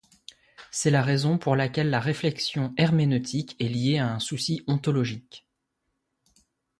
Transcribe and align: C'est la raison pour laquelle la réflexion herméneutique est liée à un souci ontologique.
C'est 0.71 0.89
la 0.89 1.03
raison 1.03 1.37
pour 1.37 1.55
laquelle 1.55 1.91
la 1.91 1.99
réflexion 1.99 2.73
herméneutique 2.75 3.55
est 3.59 3.69
liée 3.69 3.99
à 3.99 4.11
un 4.11 4.17
souci 4.19 4.63
ontologique. 4.65 5.45